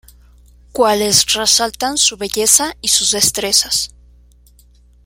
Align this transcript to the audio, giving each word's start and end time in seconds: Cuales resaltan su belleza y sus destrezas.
Cuales 0.71 1.31
resaltan 1.31 1.95
su 1.95 2.17
belleza 2.17 2.75
y 2.81 2.87
sus 2.87 3.11
destrezas. 3.11 3.93